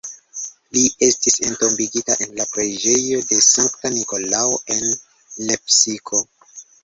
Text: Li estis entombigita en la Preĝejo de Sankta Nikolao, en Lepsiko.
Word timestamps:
Li 0.75 0.81
estis 1.07 1.35
entombigita 1.49 2.15
en 2.25 2.33
la 2.39 2.47
Preĝejo 2.55 3.19
de 3.33 3.39
Sankta 3.49 3.93
Nikolao, 3.99 4.57
en 4.77 4.89
Lepsiko. 5.51 6.23